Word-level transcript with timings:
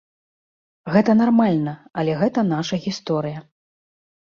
Гэта 0.95 1.11
нармальна, 1.21 1.75
але 2.01 2.17
гэта 2.23 2.47
наша 2.55 2.83
гісторыя. 2.89 3.39